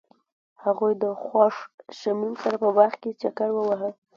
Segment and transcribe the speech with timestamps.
[0.63, 1.55] هغوی د خوښ
[1.99, 3.89] شمیم سره په باغ کې چکر وواهه.